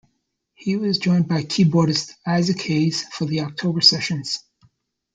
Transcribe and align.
He 0.55 0.77
was 0.77 0.97
joined 0.97 1.27
by 1.27 1.43
keyboardist 1.43 2.15
Isaac 2.25 2.59
Hayes 2.63 3.03
for 3.03 3.25
the 3.27 3.41
October 3.41 3.81
sessions. 3.81 4.39